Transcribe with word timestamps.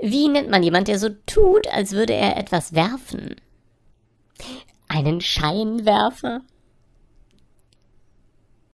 Wie 0.00 0.28
nennt 0.28 0.50
man 0.50 0.62
jemand, 0.62 0.88
der 0.88 0.98
so 0.98 1.08
tut, 1.26 1.66
als 1.68 1.92
würde 1.92 2.14
er 2.14 2.36
etwas 2.36 2.74
werfen? 2.74 3.36
Einen 4.88 5.20
Scheinwerfer? 5.20 6.42